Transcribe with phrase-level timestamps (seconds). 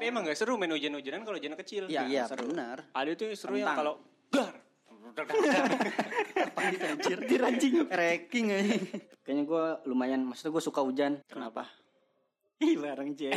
[0.00, 1.84] Tapi emang gak seru main hujan-hujanan kalau hujan kecil.
[1.84, 2.48] Iya, Iya, seru.
[2.48, 2.88] benar.
[2.96, 3.76] Ada tuh seru yang Kentang.
[3.76, 3.94] kalau
[4.32, 4.54] gar.
[6.56, 6.80] Anjir,
[7.20, 7.74] anjir anjing.
[7.84, 8.76] Ranking aja.
[9.20, 11.20] Kayaknya gue lumayan, maksudnya gue suka hujan.
[11.28, 11.68] Kenapa?
[12.64, 13.28] Ih bareng C.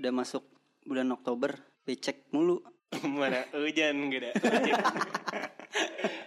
[0.00, 0.44] Udah masuk
[0.90, 1.54] bulan Oktober,
[1.86, 2.58] becek mulu.
[3.06, 4.10] Mana hujan.
[4.10, 4.34] Hujan.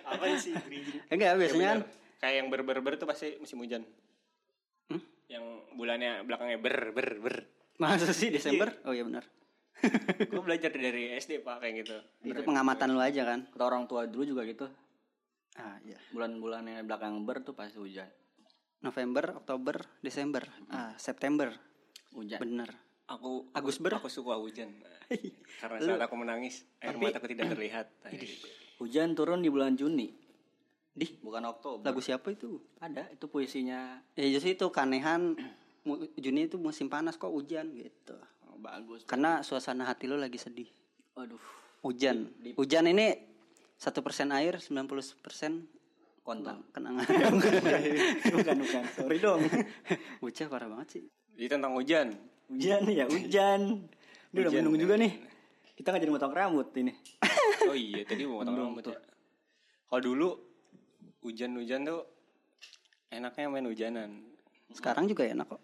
[0.07, 1.03] Apa sih bridging?
[1.11, 1.79] Enggak, biasanya kan
[2.23, 3.83] Kayak yang ber-ber-ber tuh pasti musim hujan.
[4.87, 5.03] Hmm?
[5.27, 5.43] Yang
[5.75, 7.35] bulannya belakangnya ber ber ber.
[7.75, 8.71] masa sih Desember?
[8.87, 9.27] Oh iya benar.
[10.31, 11.99] Gue belajar dari SD pak kayak gitu.
[12.23, 13.43] Itu pengamatan lu aja kan.
[13.51, 14.71] Kata orang tua dulu juga gitu.
[15.59, 15.99] Ah iya.
[16.15, 18.07] Bulan-bulan yang belakang ber tuh pasti hujan.
[18.79, 21.51] November, Oktober, Desember, ah September.
[22.15, 22.39] Hujan.
[22.39, 22.71] Bener.
[23.05, 23.95] Aku Agus Ber?
[23.95, 24.71] aku suka hujan.
[25.61, 27.91] Karena saat aku menangis air mataku tidak terlihat.
[28.77, 30.09] Hujan turun di bulan Juni.
[30.89, 31.83] Di bukan Oktober.
[31.83, 32.61] Lagu siapa itu?
[32.77, 35.35] ada itu puisinya Ya justru itu keanehan
[35.87, 38.15] mu- Juni itu musim panas kok hujan gitu.
[38.47, 39.03] oh, bagus.
[39.03, 40.69] Karena suasana hati lo lagi sedih.
[41.13, 41.41] Aduh,
[41.83, 42.31] Hujan.
[42.55, 43.13] Hujan ini
[43.75, 44.87] satu persen air, 90
[45.19, 45.67] persen
[46.23, 46.63] kontol.
[46.71, 47.03] kenangan.
[48.33, 48.83] bukan bukan.
[48.95, 49.43] Sorry dong.
[50.23, 51.03] Bocah parah banget sih.
[51.35, 52.15] Jadi tentang hujan.
[52.51, 53.61] Hujan ya hujan.
[54.33, 54.83] Ini udah Hujan, menunggu ya.
[54.83, 55.13] juga nih.
[55.73, 56.93] Kita nggak jadi motong rambut ini.
[57.63, 58.99] Oh iya tadi mau potong rambut ya.
[59.87, 60.29] Kalau dulu
[61.23, 62.01] hujan-hujan tuh
[63.07, 64.09] enaknya main hujanan.
[64.73, 65.61] Sekarang juga enak kok.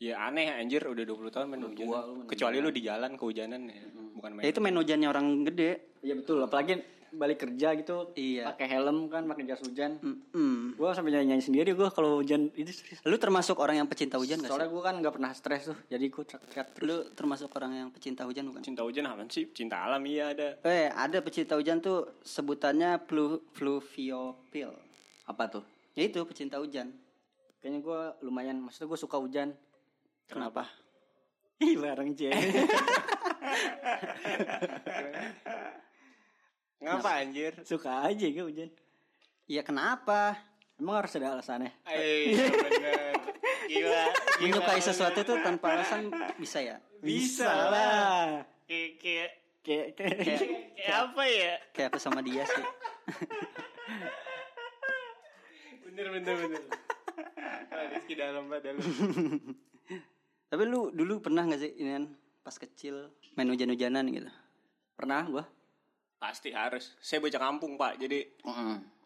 [0.00, 2.26] Ya aneh anjir udah 20 tahun main hujanan.
[2.26, 3.84] Kecuali lu di jalan kehujanan ya.
[4.16, 4.42] Bukan main.
[4.42, 5.70] Ya itu main hujannya orang gede.
[6.02, 6.40] Iya betul.
[6.42, 8.14] Apalagi balik kerja gitu.
[8.14, 8.54] Iya.
[8.54, 9.98] Pakai helm kan, pakai jas hujan.
[9.98, 10.78] Mm-mm.
[10.78, 13.02] Gua sampai nyanyi, -nyanyi sendiri gua kalau hujan itu serius.
[13.02, 14.50] Lu termasuk orang yang pecinta hujan gak sih?
[14.54, 15.78] Soalnya gua kan nggak pernah stres tuh.
[15.90, 16.66] Jadi gua teriak.
[16.82, 18.62] Lu termasuk orang yang pecinta hujan bukan?
[18.62, 19.50] cinta hujan apa sih?
[19.50, 20.48] Cinta alam iya ada.
[20.62, 24.70] Eh, ada pecinta hujan tuh sebutannya flu fluviopil.
[25.26, 25.64] Apa tuh?
[25.98, 26.94] Ya itu pecinta hujan.
[27.60, 29.52] Kayaknya gua lumayan, maksudnya gua suka hujan.
[30.30, 30.64] Kenapa?
[31.60, 32.32] Ih bareng C.
[36.80, 37.52] Ngapa anjir?
[37.62, 38.70] suka aja gue hujan.
[39.44, 40.36] Iya kenapa?
[40.80, 41.72] Emang harus ada alasannya.
[41.84, 42.32] Eh,
[42.64, 43.14] bener.
[43.68, 43.84] Gila.
[43.84, 44.04] gila.
[44.40, 46.08] Menyukai sesuatu tuh tanpa alasan
[46.40, 46.80] bisa ya?
[47.04, 48.44] Bisa lah.
[48.64, 49.30] Kayak kayak
[49.60, 50.40] Kayak kayak
[50.72, 51.52] kayak apa ya?
[51.76, 52.64] Kayak aku sama dia sih.
[55.90, 56.62] Bener bener bener.
[57.92, 58.80] Rizky dalam dalam.
[60.50, 62.08] Tapi lu dulu pernah gak sih ini
[62.40, 64.30] pas kecil main hujan-hujanan gitu?
[64.96, 65.44] pernah gua.
[66.20, 66.92] Pasti harus.
[67.00, 68.28] Saya bocah kampung pak, jadi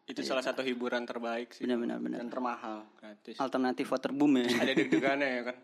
[0.04, 1.62] itu salah satu hiburan terbaik sih.
[1.64, 2.18] Benar-benar benar.
[2.20, 2.84] Dan termahal.
[2.98, 3.38] Gratis.
[3.38, 4.50] Alternatif waterboom ya.
[4.60, 5.56] Ada deg-degannya ya kan.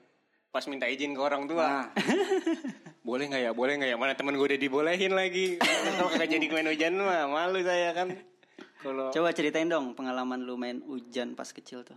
[0.50, 1.66] Pas minta izin ke orang tua.
[1.66, 1.87] Nah,
[3.06, 3.50] Boleh nggak ya?
[3.50, 3.97] Boleh nggak ya?
[3.99, 5.59] Mana temen gue udah dibolehin lagi.
[5.59, 8.12] Kalau kagak jadi main hujan mah malu saya kan.
[8.81, 11.97] Kalau Coba ceritain dong pengalaman lu main hujan pas kecil tuh.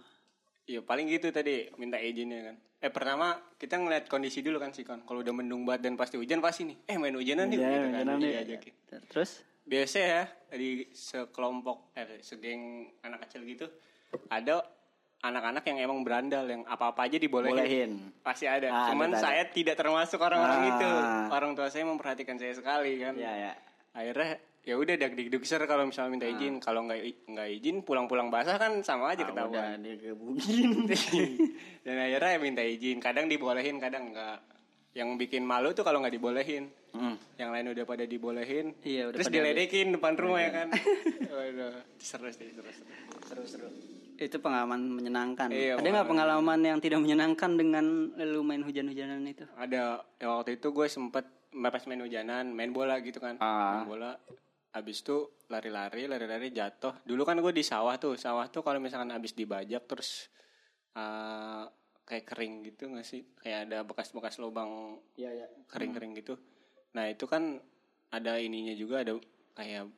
[0.63, 2.56] Iya paling gitu tadi minta izinnya kan.
[2.79, 5.03] Eh pertama kita ngeliat kondisi dulu kan sih kan.
[5.03, 6.78] Kalau udah mendung banget dan pasti hujan pasti nih.
[6.88, 7.57] Eh main hujanan nih.
[7.59, 8.18] Iya, gitu kan.
[8.19, 8.73] Diajakin.
[9.12, 9.31] Terus?
[9.63, 12.62] Biasa ya di sekelompok eh segeng
[13.00, 13.66] anak kecil gitu
[14.28, 14.59] ada
[15.19, 17.56] anak-anak yang emang berandal yang apa-apa aja dibolehin.
[17.56, 17.91] Bolehin.
[18.19, 18.68] Pasti ada.
[18.68, 19.23] Ah, Cuman ada, ada.
[19.23, 20.69] saya tidak termasuk orang-orang Ah.
[20.69, 20.90] itu.
[21.31, 23.16] Orang tua saya memperhatikan saya sekali kan.
[23.16, 23.53] ya ya.
[23.96, 26.57] Akhirnya ya udah dak dik ser kalau misalnya minta izin.
[26.57, 29.78] Kalau nggak nggak izin pulang-pulang basah kan sama aja Ah, ketahuan.
[31.84, 32.97] Dan akhirnya ya minta izin.
[32.97, 34.40] Kadang dibolehin, kadang enggak.
[34.94, 36.69] Yang bikin malu tuh kalau nggak dibolehin.
[36.94, 37.18] Hmm.
[37.35, 38.66] Yang lain udah pada dibolehin.
[38.85, 40.68] Iya, udah Terus pada- diledekin depan rumah ya kan.
[41.34, 42.94] Waduh, seru sih, seru, seru.
[43.25, 43.69] Seru seru.
[44.13, 45.50] Itu pengalaman menyenangkan.
[45.50, 49.44] Iya, Ada nggak pengalaman yang tidak menyenangkan dengan lu main hujan-hujanan itu?
[49.57, 53.41] Ada ya waktu itu gue sempet pas main hujanan, main bola gitu kan.
[53.41, 53.81] Ah.
[53.81, 54.12] Main bola.
[54.73, 57.06] Habis itu lari-lari, lari-lari jatuh.
[57.06, 58.17] Dulu kan gue di sawah tuh.
[58.17, 60.34] Sawah tuh kalau misalkan habis dibajak terus
[60.97, 61.63] eh,
[62.03, 63.22] kayak kering gitu nggak sih?
[63.38, 65.47] Kayak ada bekas-bekas lubang Iya ya.
[65.69, 66.41] kering-kering gitu.
[66.97, 67.61] Nah itu kan
[68.09, 69.14] ada ininya juga ada
[69.53, 69.90] kayak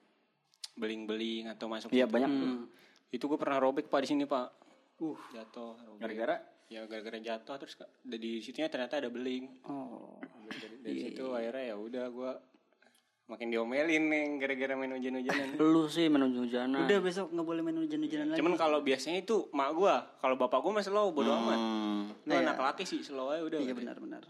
[0.75, 1.89] beling-beling atau masuk.
[1.95, 2.13] Iya gitu.
[2.13, 2.49] banyak tuh.
[3.15, 4.51] Itu gue pernah robek pak di sini pak.
[4.99, 5.79] Uh jatuh.
[5.99, 9.45] Gara-gara Ya gara-gara jatuh terus di situnya ternyata ada beling.
[9.69, 10.17] Oh.
[10.49, 12.31] Dari, dari situ akhirnya ya udah gue
[13.25, 15.57] makin diomelin nih gara-gara main hujan-hujanan.
[15.57, 16.85] lu sih menuju hujanan.
[16.85, 18.37] Udah besok nggak boleh main hujan-hujanan lagi.
[18.37, 21.57] Cuman kalau biasanya itu mak gue, kalau bapak gue mah slow bodo amat.
[21.57, 22.01] Hmm.
[22.21, 23.59] Lu anak laki sih slow aja udah.
[23.59, 24.21] Iya benar-benar.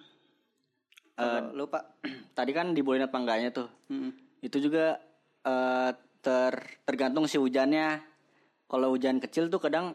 [1.15, 1.83] Kalau lu pak,
[2.37, 3.67] Tadi kan dibolehin apa enggaknya tuh.
[3.87, 4.11] Mm-mm.
[4.39, 4.99] Itu juga
[5.43, 6.53] eh, ter
[6.83, 7.99] tergantung si hujannya.
[8.65, 9.91] Kalau hujan kecil tuh kadang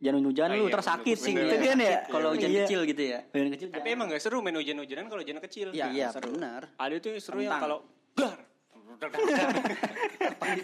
[0.00, 1.98] hujan-hujan Oh lu iya, terus sakit sih gitu kan ya.
[2.06, 2.62] Kalau hujan Iya.
[2.64, 3.20] kecil gitu ya.
[3.30, 3.68] Hujan kecil.
[3.70, 5.68] Tapi emang gak seru main hujan-hujanan kalau hujan kecil.
[5.74, 6.70] Iya, iya benar.
[6.78, 7.62] Ada tuh seru yang Kentang.
[7.62, 7.78] kalau
[8.14, 8.38] dar.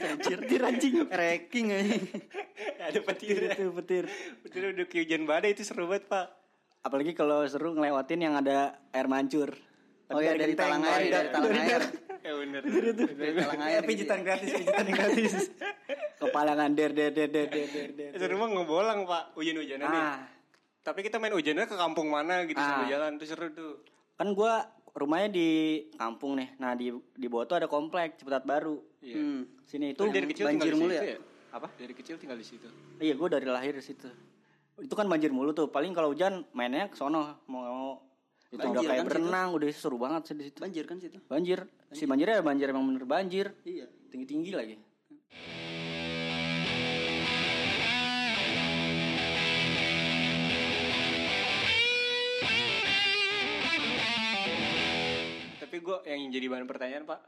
[0.07, 0.95] anjir anjing.
[1.07, 1.97] Ranking aja.
[2.83, 3.37] ada petir.
[3.49, 4.05] Itu petir.
[4.43, 6.27] Petir udah kayak hujan badai itu seru banget, Pak.
[6.83, 9.51] Apalagi kalau seru ngelewatin yang ada air mancur.
[10.07, 11.83] Oh iya dari talang air, dari- dari talang air.
[12.23, 12.63] Ya bener.
[12.63, 13.83] Dari talang air.
[13.83, 14.25] pijitan ya.
[14.25, 15.35] gratis, pijitan gratis.
[16.17, 17.89] Kepalangan der der der der der der.
[17.91, 18.11] der.
[18.15, 19.35] Seru mah ngebolang, Pak.
[19.35, 20.03] Hujan-hujanan nih.
[20.05, 20.19] Ah,
[20.81, 22.67] Tapi kita main hujannya ke kampung mana gitu Ah.
[22.79, 23.75] sambil jalan tuh seru tuh.
[24.17, 24.65] kan gua
[24.97, 25.49] rumahnya di
[26.01, 26.57] kampung nih.
[26.57, 28.81] Nah, di di bawah tuh ada komplek Ciputat Baru.
[29.05, 29.17] Iya.
[29.21, 29.43] Hmm.
[29.69, 31.13] Sini itu Tuh dari kecil banjir tinggal di mulu situ ya?
[31.13, 31.19] ya?
[31.53, 31.67] Apa?
[31.77, 32.69] Dari kecil tinggal di situ.
[32.97, 34.09] Iya, gue dari lahir di situ.
[34.81, 35.69] Itu kan banjir mulu tuh.
[35.69, 37.93] Paling kalau hujan mainnya ke sono mau mau
[38.47, 39.11] itu udah Banjir kayak kan situ?
[39.11, 40.59] berenang, udah seru banget sih di situ.
[40.63, 41.19] Banjir kan situ.
[41.29, 41.59] Banjir.
[41.93, 43.47] Si banjirnya banjir emang bener banjir.
[43.67, 43.91] Iya.
[44.09, 44.77] Tinggi-tinggi lagi.
[44.79, 45.66] Tapi
[55.87, 57.21] gue yang jadi bahan pertanyaan pak,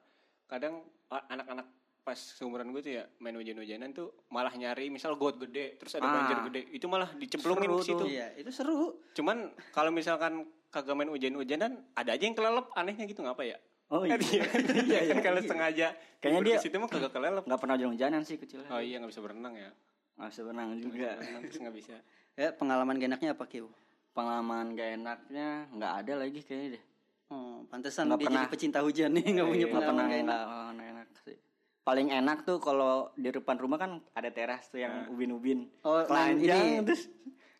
[0.46, 1.66] kadang anak-anak
[2.00, 6.04] pas seumuran gue tuh ya main hujan-hujanan tuh malah nyari misal got gede terus ada
[6.04, 6.12] Ah.
[6.16, 8.04] banjir gede itu malah dicemplungin ke situ.
[8.08, 8.96] Iya, itu seru.
[9.12, 13.58] Cuman kalau misalkan kagak main hujan-hujanan ada aja yang kelelep anehnya gitu ngapa ya?
[13.88, 14.16] Oh iya.
[14.88, 15.86] Iya, iya kan kalau sengaja
[16.18, 17.44] Kayaknya dia- situ mah kagak kelelep.
[17.44, 18.68] Nggak pernah hujan-hujanan sih kecilnya.
[18.68, 19.70] Oh iya nggak bisa berenang ya.
[20.16, 21.10] Nggak bisa berenang juga.
[21.14, 21.96] Berenang terus nggak bisa.
[22.38, 23.66] Ya, pengalaman gak enaknya apa, Kiu?
[24.14, 26.82] Pengalaman gak enaknya nggak ada lagi kayaknya deh.
[27.28, 28.40] Oh, pantesan Nggak dia pernah.
[28.40, 30.38] jadi pecinta hujan nih, nggak punya Iya, Nggak pernah pengalaman gak enak.
[30.40, 31.36] nggak nggak enak sih.
[31.82, 35.68] Paling enak tuh kalau di depan rumah kan ada teras tuh yang ubin-ubin.
[35.82, 36.84] Oh, main Telanjang, ini.
[36.84, 37.02] terus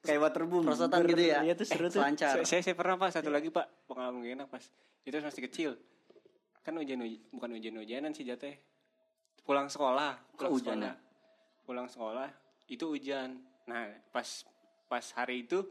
[0.01, 0.65] kayak waterboom.
[0.65, 1.41] Prosotan gitu ya?
[1.43, 2.01] Iya tuh seru Eh, tuh.
[2.01, 2.33] selancar.
[2.35, 4.65] Saya, saya, saya pernah pak satu lagi pak pengalaman gak enak pas
[5.03, 5.71] itu masih kecil
[6.61, 7.01] kan hujan
[7.31, 8.61] bukan hujan-hujanan sih jatuhnya
[9.41, 10.95] pulang sekolah pulang Kok hujan sekolah
[11.65, 12.29] pulang sekolah
[12.69, 14.45] itu hujan nah pas
[14.85, 15.65] pas hari itu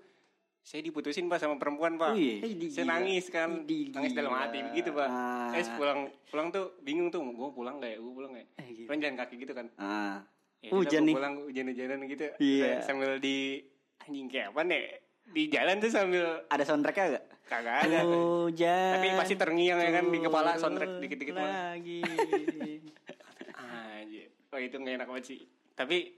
[0.67, 2.43] saya diputusin pak sama perempuan pak Wih.
[2.43, 5.55] Ih, saya nangis kan Ih, nangis dalam hati begitu pak Ah.
[5.55, 8.83] eh pulang pulang tuh bingung tuh gue pulang gak ya gue pulang gak ya Eh,
[8.83, 10.27] kan jalan kaki gitu kan Ah.
[10.59, 11.15] Ya, Hujan nih.
[11.15, 12.83] pulang hujan-hujanan gitu Iya.
[12.83, 13.63] sambil di
[14.01, 14.83] anjing kayak apa nih
[15.29, 17.25] di jalan tuh sambil Ada soundtracknya gak?
[17.47, 18.91] kagak ada Hujan.
[18.93, 22.03] tapi pasti terngiang ya kan di kepala soundtrack dikit-dikit lagi.
[23.55, 24.27] Anjir.
[24.47, 25.39] Oh itu gak enak banget sih.
[25.73, 26.11] Tapi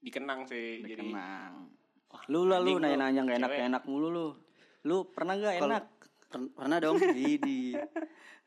[0.00, 0.80] dikenang sih.
[0.80, 1.68] Jadi Kenang.
[2.28, 4.26] Lu lah lu nanya-nanya gak enak enak mulu lu.
[4.84, 5.84] Lu pernah gak Kalau- enak?
[6.28, 7.72] Per- pernah dong di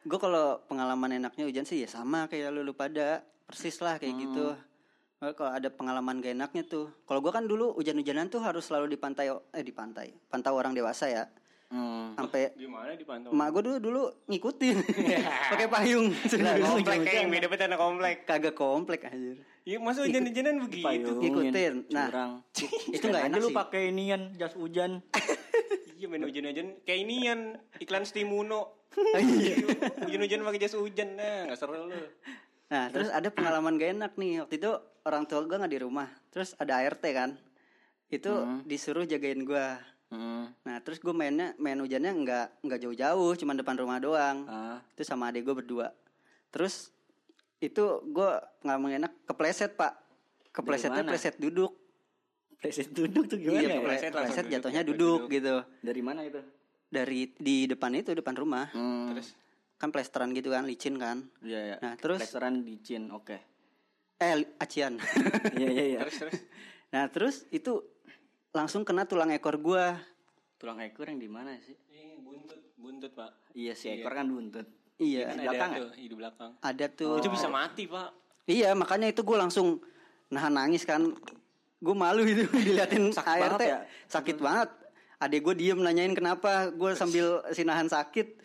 [0.01, 3.25] gue kalau pengalaman enaknya hujan sih ya sama kayak lu, lu pada.
[3.49, 4.53] Persis lah kayak gitu.
[5.19, 6.93] Well, kalau ada pengalaman gak enaknya tuh.
[7.09, 10.13] Kalau gue kan dulu hujan-hujanan tuh harus selalu di pantai eh di pantai.
[10.29, 11.25] Pantau orang dewasa ya.
[11.71, 12.11] Hmm.
[12.19, 13.31] sampai gimana dipantau?
[13.31, 14.77] emak gue dulu dulu ngikutin.
[15.55, 16.11] Pakai payung.
[16.43, 18.15] Nah, komplek kayak yang beda beda komplek.
[18.27, 21.11] kagak komplek anjir Iya masa hujan-hujanan begitu.
[21.21, 21.73] Ngikutin.
[21.93, 22.31] Nah, curang.
[22.97, 25.01] itu nggak enak lu pakai inian jas hujan.
[26.01, 27.39] Iya main hujan-hujan kayak inian
[27.77, 28.89] iklan Stimuno.
[29.21, 29.55] Iya.
[30.09, 32.01] Hujan-hujan pakai jas hujan nah nggak seru lu.
[32.71, 34.41] Nah, terus ada pengalaman gak enak nih.
[34.41, 34.71] Waktu itu
[35.05, 36.09] orang tua gue nggak di rumah.
[36.33, 37.37] Terus ada ART kan.
[38.09, 39.67] Itu disuruh jagain gue.
[40.11, 40.51] Hmm.
[40.67, 44.43] Nah, terus gue mainnya main hujannya nggak nggak jauh-jauh, cuma depan rumah doang.
[44.47, 44.79] Ah.
[44.95, 45.91] Itu sama adik gue berdua.
[46.51, 46.91] Terus
[47.61, 48.31] itu gue
[48.65, 49.93] pengalaman enak kepleset pak.
[50.51, 51.77] Keplesetnya pleset duduk.
[52.57, 53.79] Preset duduk tuh gimana iya, ya?
[53.81, 55.33] kepleset, kepleset duduk, jatuhnya duduk, duduk.
[55.33, 55.55] gitu.
[55.85, 56.41] Dari mana itu?
[56.91, 58.67] Dari di depan itu depan rumah.
[58.73, 59.13] Hmm.
[59.15, 59.37] Terus
[59.81, 61.25] Kan plesteran gitu kan, licin kan.
[61.41, 61.75] Iya, iya.
[61.81, 63.33] Nah, terus- restoran di Cin, oke.
[64.21, 65.01] Eh, li- acian.
[65.57, 65.99] Iya, iya, iya.
[66.05, 66.37] terus terus
[66.93, 67.81] nah, terus itu
[68.53, 69.97] langsung kena tulang ekor gua.
[70.61, 71.73] Tulang ekor yang di mana sih?
[71.89, 73.33] Ih, buntut buntut pak.
[73.57, 74.69] Iya, si ekor kan buntut.
[75.01, 75.79] Iya, Di Ada belakang ya?
[75.81, 76.51] tuh di belakang.
[76.61, 77.13] ada tuh.
[77.17, 78.09] Itu bisa mati pak.
[78.45, 79.81] Iya, makanya itu gue langsung
[80.29, 81.01] nahan nangis kan.
[81.81, 83.41] Gue malu itu diliatin Sakit ART.
[83.57, 83.79] banget ya?
[84.05, 84.69] Sakit banget.
[85.17, 86.69] Adek gue diem nanyain kenapa.
[86.69, 88.37] Gue sambil si nahan sakit.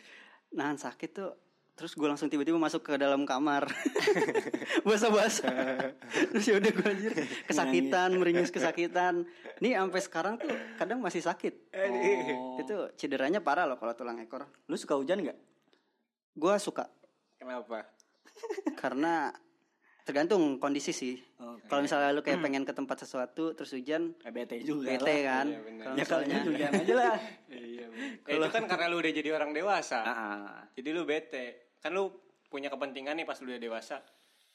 [0.50, 1.32] Nahan sakit tuh.
[1.76, 3.68] Terus gue langsung tiba-tiba masuk ke dalam kamar.
[4.88, 5.52] Basah-basah.
[6.32, 7.12] Terus ya udah gue anjir
[7.44, 9.28] kesakitan, meringis kesakitan.
[9.60, 10.48] Nih sampai sekarang tuh
[10.80, 11.52] kadang masih sakit.
[11.76, 12.56] Oh.
[12.56, 14.48] Itu cederanya parah loh kalau tulang ekor.
[14.64, 15.36] Lu suka hujan nggak?
[16.36, 16.84] Gue suka
[17.34, 17.88] Kenapa?
[18.76, 19.32] karena
[20.02, 21.16] tergantung kondisi sih.
[21.36, 21.66] Oke.
[21.66, 25.42] Kalau misalnya lu kayak pengen ke tempat sesuatu terus hujan, Eh, bete juga bete lah.
[25.42, 25.46] kan.
[25.48, 27.16] Iya, Ya kalau misalnya hujan aja lah.
[27.50, 27.86] Iya.
[28.22, 30.00] Eh, itu kan karena lu udah jadi orang dewasa.
[30.00, 30.60] Ah, ah.
[30.72, 31.74] Jadi lu bete.
[31.80, 32.12] Kan lu
[32.46, 33.98] punya kepentingan nih pas lu udah dewasa.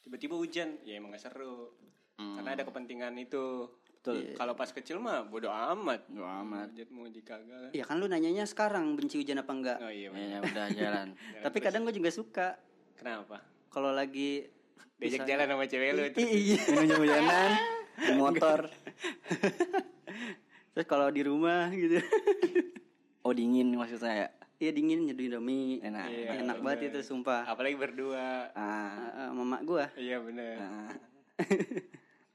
[0.00, 1.74] Tiba-tiba hujan, ya emang gak seru.
[2.16, 3.66] Karena ada kepentingan itu.
[4.02, 4.34] Betul.
[4.34, 6.10] Kalau pas kecil mah bodo amat.
[6.10, 6.74] Bodo amat.
[6.74, 7.70] Hujan mau dikagak.
[7.70, 9.78] ya kan lu nanyanya sekarang benci hujan apa enggak.
[9.78, 10.10] Oh iya.
[10.10, 10.42] Ya, bener.
[10.42, 11.06] udah jalan.
[11.46, 12.58] Tapi kadang gue juga suka
[12.98, 13.46] Kenapa?
[13.70, 14.50] kalau lagi
[14.98, 16.18] Diajak jalan sama cewek lu itu.
[16.18, 16.58] Iya.
[16.82, 17.50] Hujan-hujanan
[17.94, 18.60] di motor.
[20.74, 22.02] Terus kalau di rumah gitu.
[23.22, 24.28] Oh dingin maksudnya ya.
[24.58, 25.78] Iya dingin nyeduh Indomie.
[25.78, 26.06] Enak.
[26.10, 27.46] Iya, Enak banget itu sumpah.
[27.46, 28.50] Apalagi berdua.
[28.58, 29.30] Ah.
[29.30, 29.94] Uh, mama gua.
[29.94, 30.58] Iya bener.
[30.58, 30.90] ah.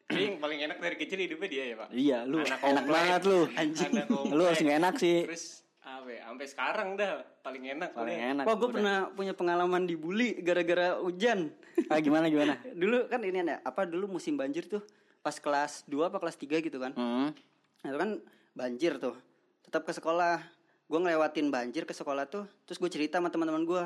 [0.07, 1.87] Tapi yang paling enak dari kecil hidupnya dia ya pak.
[1.91, 2.95] Iya, lu Anak enak komplek.
[2.95, 3.39] banget lu.
[3.59, 3.91] Anjing.
[4.31, 5.17] Lu harus enak sih.
[5.27, 5.45] Terus
[5.83, 6.21] apa ya?
[6.31, 7.11] Sampai sekarang dah
[7.43, 7.89] paling enak.
[7.91, 8.31] Paling udah.
[8.31, 8.43] enak.
[8.47, 11.51] Wah, gue pernah punya pengalaman dibully gara-gara hujan.
[11.91, 12.55] Ah gimana gimana?
[12.81, 14.79] dulu kan ini ada apa dulu musim banjir tuh
[15.19, 16.95] pas kelas 2 apa kelas 3 gitu kan.
[16.95, 17.35] Hmm.
[17.83, 18.09] Nah, itu kan
[18.55, 19.19] banjir tuh.
[19.67, 20.39] Tetap ke sekolah.
[20.87, 23.83] Gue ngelewatin banjir ke sekolah tuh, terus gue cerita sama teman-teman gue,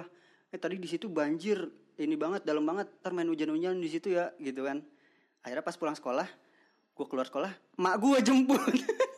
[0.54, 1.66] eh tadi di situ banjir,
[1.98, 4.86] ini banget, dalam banget, ntar main hujan-hujan di situ ya, gitu kan.
[5.42, 6.28] Akhirnya pas pulang sekolah,
[6.92, 8.62] gue keluar sekolah, mak gue jemput.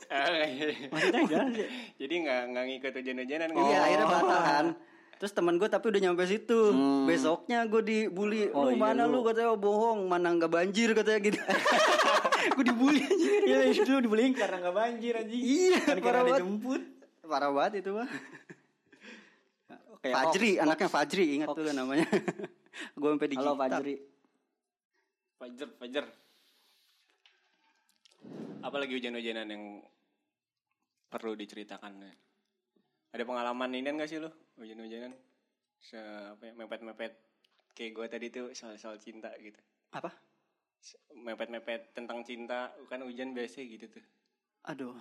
[0.08, 0.88] Ah, iya.
[0.88, 1.68] Maksudnya sih?
[1.98, 3.82] Jadi nggak nggak ngikut hujan-hujanan Iya, nggak?
[3.82, 4.66] akhirnya batalkan.
[5.14, 6.60] Terus teman gue tapi udah nyampe situ.
[6.70, 7.04] Hmm.
[7.06, 8.48] Besoknya gue dibully.
[8.50, 9.20] Oh, lu iya, mana lu.
[9.20, 11.40] lu katanya "Oh, bohong, mana nggak banjir katanya gitu.
[12.56, 13.30] gue dibully aja.
[13.42, 15.42] Iya, itu dibeliin karena nggak banjir anjing.
[15.42, 16.40] Iya, Kan karena parah banget.
[16.40, 16.82] dijemput.
[17.24, 18.10] Parah banget itu mah.
[19.98, 22.08] Kayak Fajri, anaknya Fajri, ingat tuh namanya.
[23.00, 23.96] gue sampai di Halo Fajri.
[25.44, 26.06] Fajar, Fajar.
[28.64, 29.84] Apalagi hujan-hujanan yang
[31.12, 32.00] perlu diceritakan?
[33.12, 35.12] Ada pengalaman ini nggak sih lo hujan-hujanan?
[35.84, 36.00] Se
[36.32, 37.12] apa ya, mepet-mepet
[37.76, 39.60] kayak gue tadi tuh soal-soal cinta gitu.
[39.92, 40.16] Apa?
[41.12, 44.04] Mepet-mepet tentang cinta kan hujan biasa gitu tuh.
[44.72, 44.96] Aduh.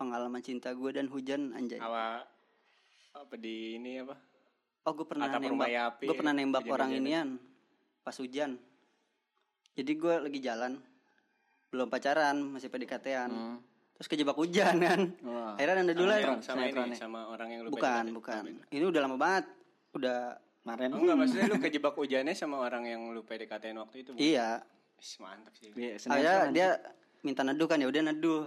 [0.00, 1.76] Pengalaman cinta gue dan hujan anjay.
[1.76, 2.24] Apa
[3.12, 4.16] apa di ini apa?
[4.88, 6.00] Oh, gue pernah Atap nembak.
[6.00, 7.36] Gue pernah nembak orang hujan-hujanan.
[7.36, 8.56] inian pas hujan.
[9.72, 10.72] Jadi gue lagi jalan,
[11.68, 13.30] belum pacaran, masih PDKT-an.
[13.30, 13.58] Hmm.
[13.94, 15.00] Terus kejebak hujan kan.
[15.22, 15.54] Wah.
[15.54, 16.22] Akhirnya anda dulu Sama, ya.
[16.22, 16.98] yang- sama sinetron ini nih.
[16.98, 18.16] sama orang yang lu Bukan, PDKT.
[18.16, 18.42] bukan.
[18.70, 19.44] Ini udah lama banget.
[19.92, 20.18] Udah
[20.60, 20.92] Kemarin.
[20.92, 24.10] Oh enggak maksudnya lu kejebak hujannya sama orang yang lu PDKT waktu itu.
[24.12, 24.20] bukan?
[24.22, 24.60] iya.
[24.94, 25.72] Ih, mantap sih.
[25.72, 26.52] Iya, Akhirnya sinetron.
[26.52, 26.68] dia
[27.22, 28.44] minta neduh kan ya udah neduh.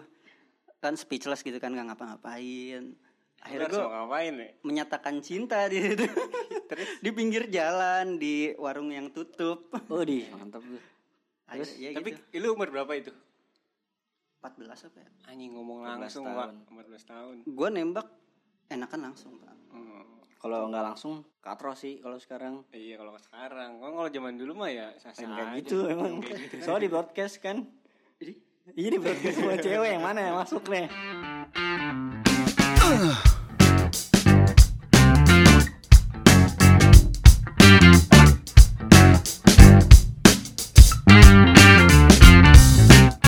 [0.77, 2.93] Kan speechless gitu kan nggak ngapa-ngapain.
[3.41, 4.51] Akhirnya gue mau ngapain nih?
[4.61, 6.05] menyatakan cinta di situ.
[7.03, 9.73] di pinggir jalan di warung yang tutup.
[9.89, 10.79] Oh, di mantap tuh.
[11.53, 12.41] Terus ya Tapi gitu.
[12.41, 13.11] lu umur berapa itu?
[14.43, 15.09] 14 apa ya?
[15.31, 16.35] Anjing ngomong 14 langsung, tahun.
[16.35, 16.49] Pak.
[16.67, 17.35] 14 tahun.
[17.47, 18.07] Gue nembak
[18.67, 19.55] enakan langsung, Pak.
[19.71, 20.03] Hmm.
[20.35, 22.67] Kalau nggak langsung katro sih kalau sekarang.
[22.75, 25.57] Iya kalau sekarang, kan kalau zaman dulu mah ya sasa Kan kayak aja.
[25.63, 26.19] gitu emang.
[26.19, 26.55] Gitu.
[26.59, 27.63] Soalnya di broadcast kan.
[28.19, 28.33] Jadi
[28.75, 30.87] Iya di broadcast semua cewek yang mana yang masuk nih?